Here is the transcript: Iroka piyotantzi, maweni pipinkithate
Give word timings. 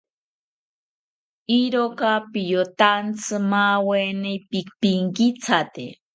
Iroka 1.59 2.11
piyotantzi, 2.31 3.35
maweni 3.53 4.33
pipinkithate 4.49 5.85